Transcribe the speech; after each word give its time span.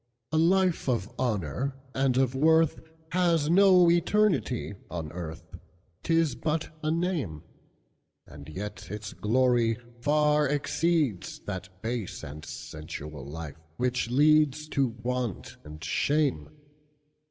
"A 0.31 0.37
life 0.39 0.89
of 0.89 1.13
honor 1.19 1.75
and 1.93 2.17
of 2.17 2.31
worthHas 2.33 3.51
no 3.51 3.87
eternity 3.91 4.73
on 4.89 5.11
earth,'T 5.11 6.09
is 6.11 6.33
but 6.33 6.75
a 6.81 6.89
name; 6.89 7.43
And 8.25 8.49
yet 8.49 8.89
its 8.89 9.13
glory 9.13 9.77
far 9.99 10.49
exceedsThat 10.49 11.69
base 11.83 12.23
and 12.23 12.43
sensual 12.43 13.23
life, 13.23 13.57
which 13.77 14.09
leadsTo 14.09 14.99
want 15.03 15.57
and 15.63 15.83
shame. 15.83 16.49